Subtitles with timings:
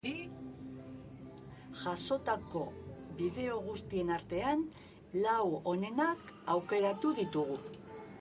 [1.81, 2.61] Jasotako
[3.19, 4.63] bideo guztien artean,
[5.27, 7.61] lau onenak aukeratu ditugu.